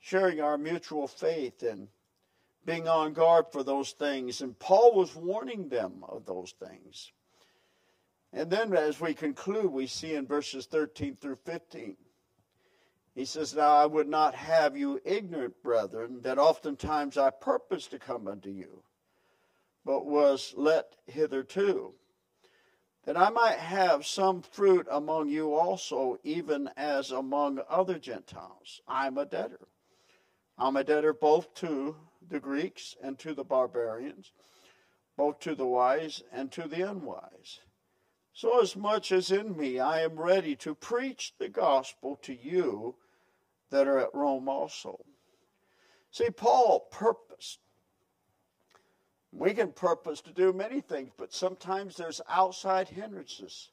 [0.00, 1.86] sharing our mutual faith and
[2.64, 4.40] being on guard for those things.
[4.40, 7.12] And Paul was warning them of those things.
[8.32, 11.96] And then as we conclude, we see in verses 13 through 15.
[13.14, 17.98] He says, Now I would not have you ignorant, brethren, that oftentimes I purposed to
[18.00, 18.82] come unto you,
[19.84, 21.94] but was let hitherto,
[23.04, 28.80] that I might have some fruit among you also, even as among other Gentiles.
[28.88, 29.68] I'm a debtor.
[30.58, 31.94] I'm a debtor both to
[32.28, 34.32] the Greeks and to the barbarians,
[35.16, 37.60] both to the wise and to the unwise.
[38.32, 42.96] So, as much as in me, I am ready to preach the gospel to you
[43.70, 45.04] that are at Rome also.
[46.10, 47.60] See, Paul purposed.
[49.32, 53.70] We can purpose to do many things, but sometimes there's outside hindrances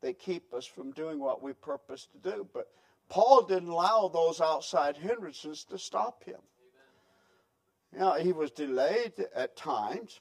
[0.00, 2.48] that keep us from doing what we purpose to do.
[2.52, 2.68] But
[3.08, 6.40] Paul didn't allow those outside hindrances to stop him.
[7.92, 10.20] Know, he was delayed at times,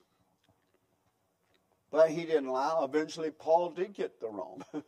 [1.91, 2.83] but he didn't allow.
[2.83, 4.63] Eventually, Paul did get to Rome.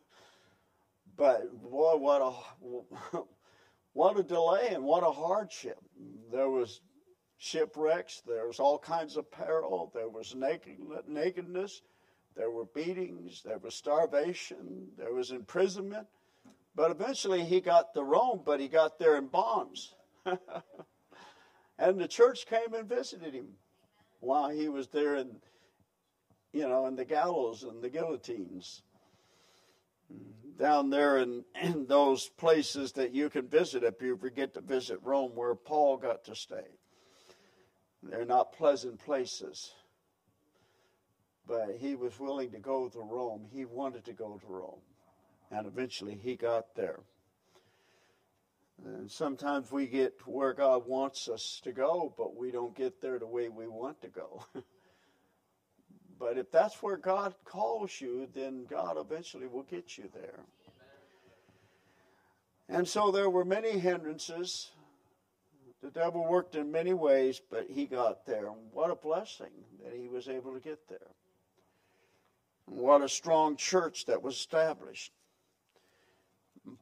[1.18, 3.22] but boy, what a
[3.94, 5.78] what a delay and what a hardship.
[6.32, 6.82] There was
[7.38, 11.82] shipwrecks, there was all kinds of peril, there was naked, nakedness,
[12.36, 16.08] there were beatings, there was starvation, there was imprisonment.
[16.76, 19.94] But eventually he got to Rome, but he got there in bonds.
[21.80, 23.48] and the church came and visited him
[24.20, 25.38] while he was there in
[26.52, 28.82] you know, in the gallows and the guillotines
[30.58, 35.00] down there in, in those places that you can visit if you forget to visit
[35.04, 36.66] Rome, where Paul got to stay.
[38.02, 39.72] They're not pleasant places.
[41.48, 43.48] But he was willing to go to Rome.
[43.52, 44.82] He wanted to go to Rome.
[45.52, 47.00] And eventually he got there.
[48.86, 53.20] And sometimes we get where God wants us to go, but we don't get there
[53.20, 54.46] the way we want to go.
[56.20, 60.44] But if that's where God calls you, then God eventually will get you there.
[62.68, 64.70] And so there were many hindrances.
[65.82, 68.48] The devil worked in many ways, but he got there.
[68.74, 71.16] What a blessing that he was able to get there.
[72.66, 75.14] What a strong church that was established.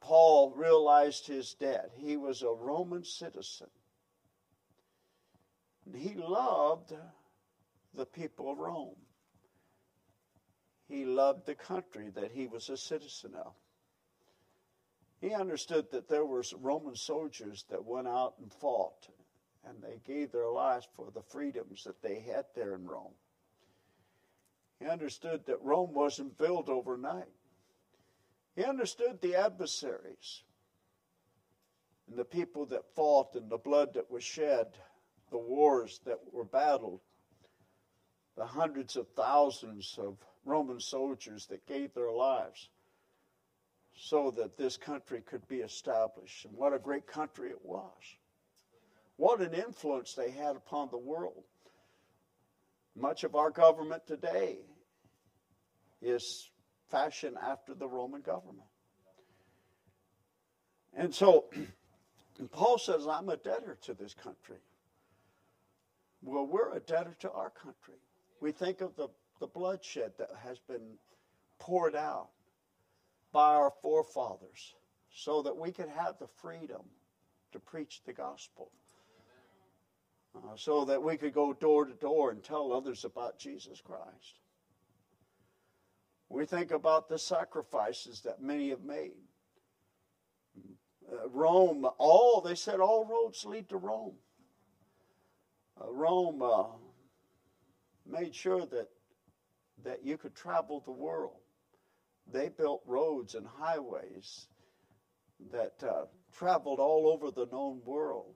[0.02, 1.92] Paul realized his debt.
[1.96, 3.68] He was a Roman citizen.
[5.96, 6.94] He loved
[7.94, 8.96] the people of Rome
[10.88, 13.54] he loved the country that he was a citizen of.
[15.20, 19.10] He understood that there were Roman soldiers that went out and fought,
[19.66, 23.14] and they gave their lives for the freedoms that they had there in Rome.
[24.80, 27.26] He understood that Rome wasn't built overnight.
[28.58, 30.42] He understood the adversaries
[32.10, 34.66] and the people that fought and the blood that was shed,
[35.30, 37.02] the wars that were battled,
[38.36, 42.70] the hundreds of thousands of Roman soldiers that gave their lives
[43.96, 46.46] so that this country could be established.
[46.46, 47.94] And what a great country it was.
[49.18, 51.44] What an influence they had upon the world.
[52.96, 54.58] Much of our government today
[56.02, 56.50] is
[56.90, 58.68] fashioned after the Roman government.
[60.96, 61.46] And so
[62.52, 64.58] Paul says, I'm a debtor to this country.
[66.22, 68.02] Well, we're a debtor to our country.
[68.42, 70.98] We think of the the bloodshed that has been
[71.60, 72.30] poured out
[73.32, 74.74] by our forefathers
[75.12, 76.82] so that we could have the freedom
[77.52, 78.72] to preach the gospel.
[80.36, 84.40] Uh, so that we could go door to door and tell others about Jesus Christ.
[86.30, 89.14] We think about the sacrifices that many have made.
[91.10, 94.16] Uh, Rome, all, they said all roads lead to Rome.
[95.80, 96.66] Uh, Rome uh,
[98.06, 98.90] made sure that
[99.84, 101.40] that you could travel the world.
[102.32, 104.48] They built roads and highways
[105.52, 106.06] that uh,
[106.36, 108.36] traveled all over the known world.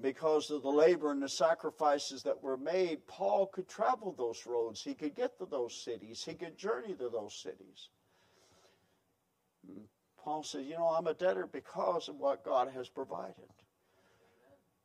[0.00, 4.82] Because of the labor and the sacrifices that were made, Paul could travel those roads.
[4.82, 6.24] He could get to those cities.
[6.24, 7.90] He could journey to those cities.
[10.16, 13.50] Paul says, You know, I'm a debtor because of what God has provided.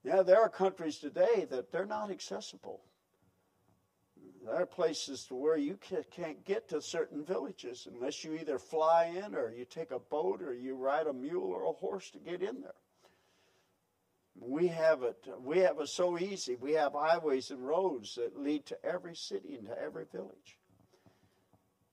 [0.04, 2.82] Yeah, there are countries today that they're not accessible.
[4.44, 5.78] There are places to where you
[6.12, 10.42] can't get to certain villages unless you either fly in or you take a boat
[10.42, 12.74] or you ride a mule or a horse to get in there.
[14.40, 15.28] We have it.
[15.44, 16.56] We have it so easy.
[16.56, 20.58] We have highways and roads that lead to every city and to every village.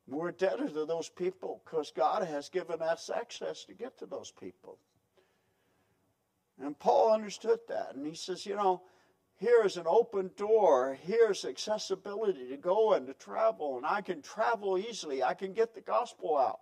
[0.06, 4.30] We're debtors to those people because God has given us access to get to those
[4.30, 4.78] people.
[6.60, 7.94] And Paul understood that.
[7.94, 8.82] And he says, you know,
[9.36, 10.96] here's an open door.
[11.02, 13.78] Here's accessibility to go and to travel.
[13.78, 15.22] And I can travel easily.
[15.22, 16.60] I can get the gospel out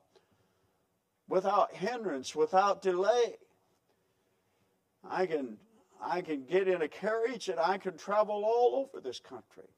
[1.29, 3.37] without hindrance, without delay.
[5.09, 5.59] I can,
[6.05, 9.69] I can get in a carriage and I can travel all over this country.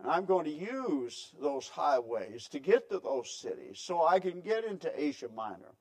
[0.00, 4.40] And I'm going to use those highways to get to those cities so I can
[4.40, 5.74] get into Asia Minor.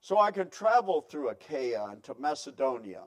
[0.00, 3.02] So I can travel through Achaia and to Macedonia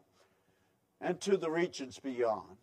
[0.99, 2.57] and to the regions beyond.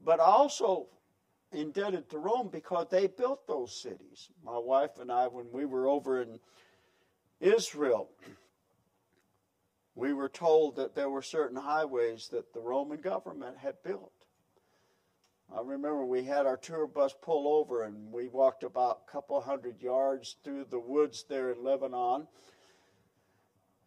[0.00, 0.86] But also
[1.52, 4.30] indebted to Rome because they built those cities.
[4.44, 6.38] My wife and I, when we were over in
[7.40, 8.10] Israel,
[9.94, 14.12] we were told that there were certain highways that the Roman government had built.
[15.54, 19.40] I remember we had our tour bus pull over and we walked about a couple
[19.40, 22.26] hundred yards through the woods there in Lebanon.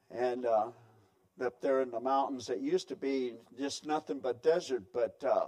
[0.09, 0.67] And uh,
[1.43, 4.83] up there in the mountains, it used to be just nothing but desert.
[4.93, 5.47] But uh,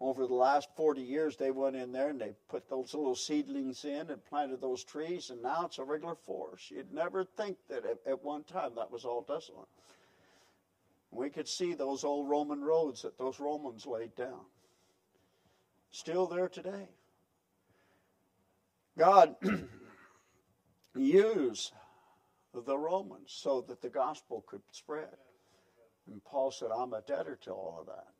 [0.00, 3.84] over the last 40 years, they went in there and they put those little seedlings
[3.84, 6.70] in and planted those trees, and now it's a regular forest.
[6.70, 9.68] You'd never think that at, at one time that was all desolate.
[11.10, 14.44] We could see those old Roman roads that those Romans laid down
[15.94, 16.88] still there today.
[18.98, 19.36] God
[20.96, 21.72] used
[22.52, 25.16] the Romans so that the gospel could spread.
[26.10, 28.13] And Paul said, I'm a debtor to all of that.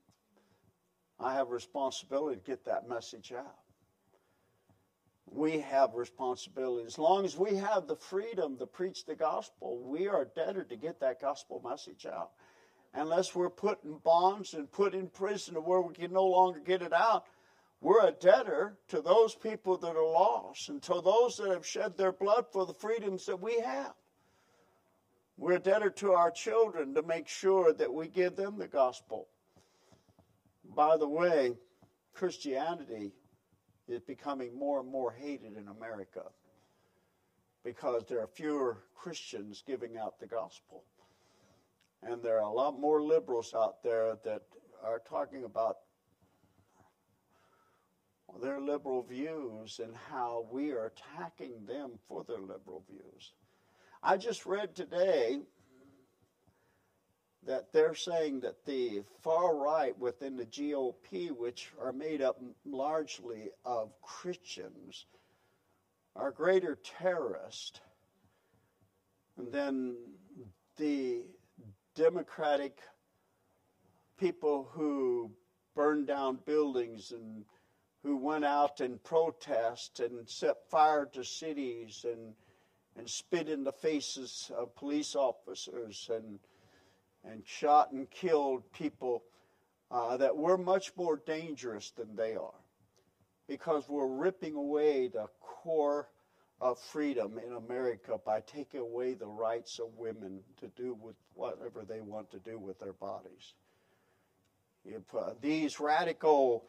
[1.20, 3.56] I have responsibility to get that message out.
[5.26, 6.86] We have responsibility.
[6.86, 10.76] As long as we have the freedom to preach the gospel, we are debtor to
[10.76, 12.30] get that gospel message out.
[12.92, 16.60] Unless we're put in bonds and put in prison to where we can no longer
[16.60, 17.24] get it out,
[17.80, 21.96] we're a debtor to those people that are lost and to those that have shed
[21.96, 23.92] their blood for the freedoms that we have.
[25.36, 29.28] We're a debtor to our children to make sure that we give them the gospel.
[30.74, 31.56] By the way,
[32.14, 33.12] Christianity
[33.86, 36.22] is becoming more and more hated in America
[37.62, 40.84] because there are fewer Christians giving out the gospel.
[42.02, 44.42] And there are a lot more liberals out there that
[44.82, 45.76] are talking about
[48.42, 53.32] their liberal views and how we are attacking them for their liberal views.
[54.02, 55.38] I just read today
[57.46, 63.50] that they're saying that the far right within the GOP, which are made up largely
[63.64, 65.06] of Christians,
[66.16, 67.80] are greater terrorists
[69.36, 69.96] than
[70.76, 71.22] the
[71.94, 72.78] Democratic
[74.18, 75.30] people who
[75.74, 77.44] burn down buildings and
[78.02, 82.34] who went out and protest and set fire to cities and
[82.96, 86.38] and spit in the faces of police officers and
[87.28, 89.22] and shot and killed people
[89.90, 92.60] uh, that were much more dangerous than they are
[93.48, 96.08] because we're ripping away the core
[96.60, 101.84] of freedom in America by taking away the rights of women to do with whatever
[101.86, 103.54] they want to do with their bodies.
[104.84, 106.64] If uh, these radical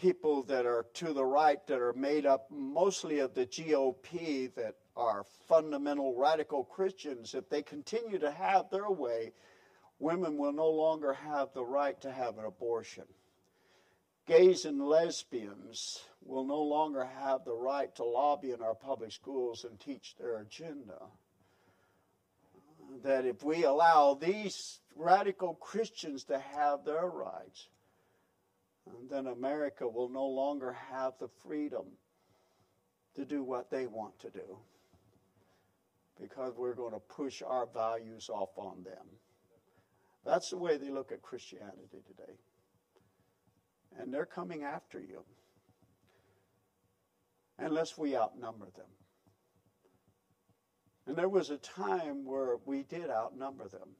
[0.00, 4.74] people that are to the right that are made up mostly of the GOP that
[4.96, 9.32] are fundamental radical Christians, if they continue to have their way,
[9.98, 13.04] women will no longer have the right to have an abortion.
[14.26, 19.64] Gays and lesbians will no longer have the right to lobby in our public schools
[19.64, 20.98] and teach their agenda.
[23.02, 27.68] That if we allow these radical Christians to have their rights,
[29.10, 31.86] then America will no longer have the freedom
[33.14, 34.58] to do what they want to do
[36.22, 39.04] because we're going to push our values off on them.
[40.24, 42.38] That's the way they look at Christianity today.
[43.98, 45.24] And they're coming after you
[47.58, 48.86] unless we outnumber them.
[51.08, 53.96] And there was a time where we did outnumber them.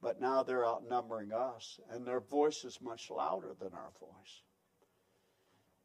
[0.00, 4.42] But now they're outnumbering us, and their voice is much louder than our voice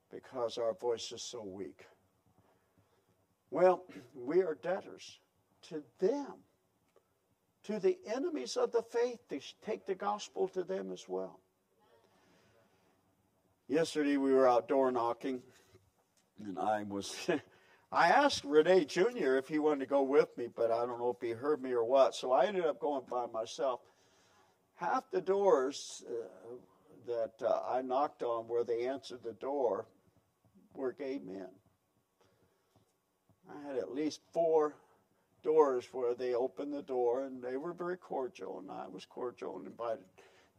[0.10, 1.86] because our voice is so weak.
[3.50, 3.84] Well,
[4.14, 5.20] we are debtors
[5.70, 6.34] to them
[7.64, 11.40] to the enemies of the faith to take the gospel to them as well.
[13.68, 15.42] Yesterday we were outdoor knocking,
[16.44, 17.30] and I was.
[17.92, 19.38] I asked Renee Jr.
[19.38, 21.72] if he wanted to go with me, but I don't know if he heard me
[21.72, 22.16] or what.
[22.16, 23.80] So I ended up going by myself.
[24.76, 26.56] Half the doors uh,
[27.08, 29.88] that uh, I knocked on where they answered the door
[30.74, 31.48] were gay men.
[33.50, 34.76] I had at least four
[35.44, 39.58] doors where they opened the door and they were very cordial, and I was cordial
[39.58, 40.04] and invited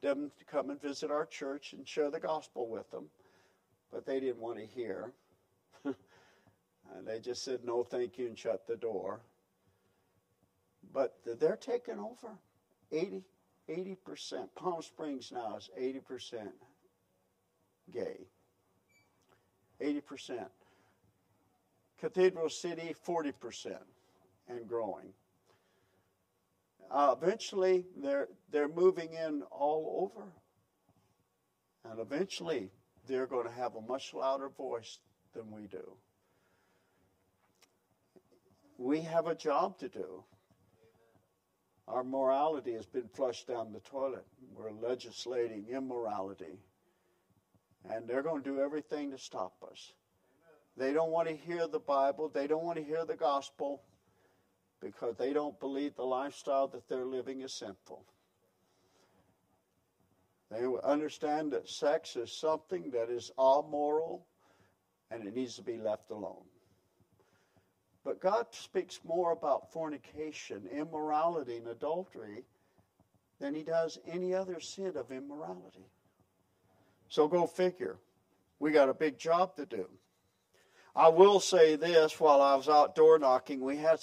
[0.01, 3.07] them to come and visit our church and share the gospel with them.
[3.93, 5.13] But they didn't want to hear.
[5.85, 9.21] and they just said no thank you and shut the door.
[10.93, 12.39] But they're taking over
[12.93, 13.23] 80,
[13.69, 14.49] 80%.
[14.55, 16.49] Palm Springs now is 80%
[17.93, 18.27] gay.
[19.81, 20.47] 80%.
[22.01, 23.77] Cathedral City, 40%
[24.49, 25.13] and growing.
[26.91, 30.27] Uh, eventually, they're, they're moving in all over.
[31.91, 32.71] And eventually,
[33.07, 34.99] they're going to have a much louder voice
[35.35, 35.97] than we do.
[38.79, 40.25] We have a job to do.
[41.89, 44.27] Our morality has been flushed down the toilet.
[44.55, 46.61] We're legislating immorality.
[47.91, 49.93] And they're going to do everything to stop us.
[50.79, 53.83] They don't want to hear the Bible, they don't want to hear the gospel
[54.81, 58.05] because they don't believe the lifestyle that they're living is sinful.
[60.51, 64.27] They understand that sex is something that is amoral
[65.11, 66.45] and it needs to be left alone.
[68.05, 72.45] But God speaks more about fornication, immorality, and adultery
[73.41, 75.91] than he does any other sin of immorality.
[77.09, 77.99] So go figure.
[78.61, 79.89] We got a big job to do.
[80.99, 84.01] I will say this while I was out door knocking, we had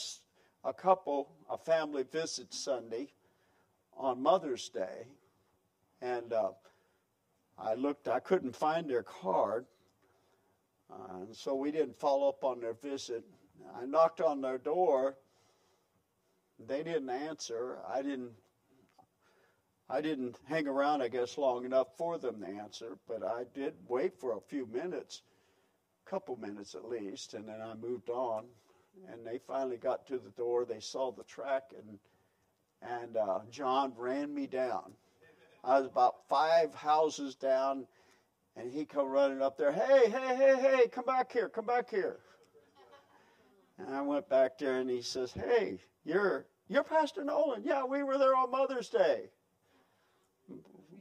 [0.64, 3.12] a couple, a family visit Sunday
[3.98, 5.08] on Mother's Day,
[6.02, 6.52] and uh,
[7.60, 9.66] I looked, I couldn't find their card,
[10.90, 13.26] uh, and so we didn't follow up on their visit.
[13.78, 15.18] I knocked on their door.
[16.66, 17.80] They didn't answer.
[17.94, 18.32] I didn't.
[19.90, 23.74] I didn't hang around, I guess, long enough for them to answer, but I did
[23.90, 25.22] wait for a few minutes,
[26.06, 28.46] couple minutes at least, and then I moved on
[29.12, 30.66] and they finally got to the door.
[30.66, 32.00] They saw the track, and
[32.82, 34.94] and uh, John ran me down.
[35.64, 37.88] I was about five houses down,
[38.56, 39.72] and he come running up there.
[39.72, 40.88] Hey, hey, hey, hey!
[40.88, 41.50] Come back here!
[41.50, 42.20] Come back here!
[43.78, 47.64] And I went back there, and he says, "Hey, you're you're Pastor Nolan?
[47.64, 49.30] Yeah, we were there on Mother's Day.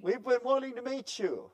[0.00, 1.50] We've been wanting to meet you."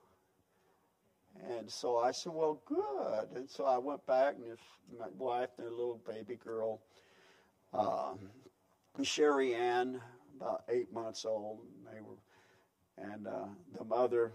[1.48, 3.28] And so I said, well, good.
[3.34, 4.56] And so I went back, and
[4.98, 6.80] my wife and their little baby girl,
[7.72, 8.18] um,
[9.02, 10.00] Sherry Ann,
[10.40, 13.46] about eight months old, and they were, and uh,
[13.78, 14.32] the mother,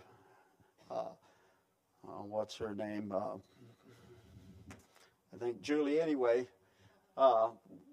[0.90, 1.10] uh,
[2.08, 3.12] uh, what's her name?
[3.12, 3.38] Uh,
[5.34, 6.00] I think Julie.
[6.00, 6.48] Anyway,
[7.18, 7.50] uh,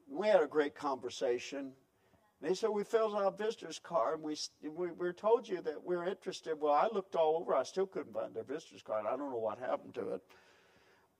[0.08, 1.72] we had a great conversation,
[2.42, 5.94] they said, We filled out a visitor's card and we, we, told you that we
[5.94, 6.60] are interested.
[6.60, 7.54] Well, I looked all over.
[7.54, 9.06] I still couldn't find their visitor's card.
[9.06, 10.22] I don't know what happened to it.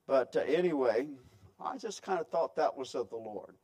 [0.05, 1.07] But uh, anyway,
[1.61, 3.55] I just kind of thought that was of the Lord.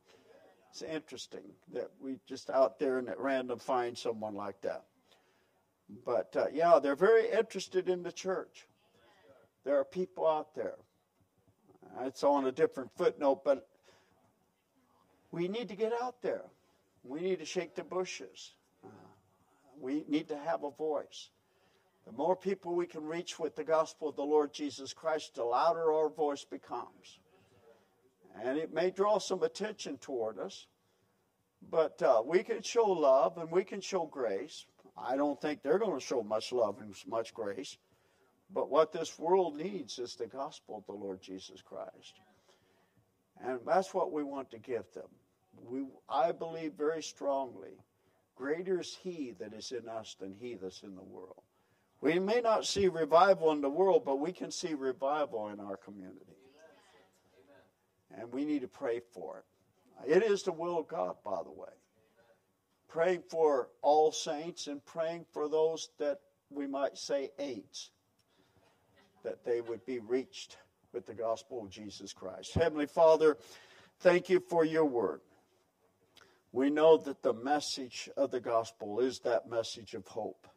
[0.70, 4.84] It's interesting that we just out there and at random find someone like that.
[6.06, 8.66] But uh, yeah, they're very interested in the church.
[9.64, 10.76] There are people out there.
[12.02, 13.68] It's on a different footnote, but
[15.30, 16.44] we need to get out there.
[17.02, 18.54] We need to shake the bushes.
[18.84, 18.88] Uh,
[19.80, 21.30] we need to have a voice.
[22.06, 25.44] The more people we can reach with the gospel of the Lord Jesus Christ, the
[25.44, 27.20] louder our voice becomes.
[28.42, 30.66] And it may draw some attention toward us,
[31.70, 34.66] but uh, we can show love and we can show grace.
[34.96, 37.76] I don't think they're going to show much love and much grace.
[38.52, 42.20] But what this world needs is the gospel of the Lord Jesus Christ.
[43.42, 45.08] And that's what we want to give them
[45.70, 47.78] we, I believe very strongly,
[48.36, 51.42] greater is He that is in us than He that's in the world.
[52.00, 55.76] We may not see revival in the world, but we can see revival in our
[55.76, 56.24] community.
[58.16, 60.16] And we need to pray for it.
[60.16, 61.68] It is the will of God, by the way.
[62.88, 67.90] Praying for all saints and praying for those that we might say AIDS,
[69.22, 70.56] that they would be reached
[70.92, 72.54] with the gospel of Jesus Christ.
[72.54, 73.36] Heavenly Father,
[74.00, 75.20] thank you for your word
[76.52, 80.48] we know that the message of the gospel is that message of hope.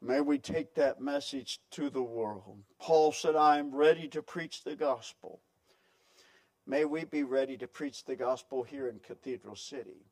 [0.00, 2.62] May we take that message to the world.
[2.78, 5.40] Paul said, I am ready to preach the gospel.
[6.66, 10.04] May we be ready to preach the gospel here in Cathedral City.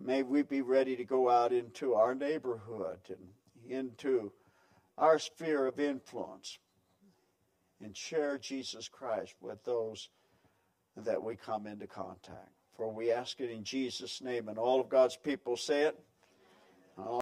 [0.00, 3.28] May we be ready to go out into our neighborhood and
[3.68, 4.32] into
[4.96, 6.58] our sphere of influence
[7.82, 10.08] and share Jesus Christ with those
[10.96, 12.57] that we come into contact.
[12.78, 15.98] For we ask it in Jesus' name, and all of God's people say it.